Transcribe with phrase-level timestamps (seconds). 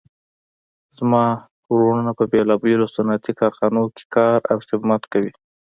[0.95, 1.25] زما
[1.71, 5.31] وروڼه په بیلابیلو صنعتي کارخانو کې کار او خدمت کوي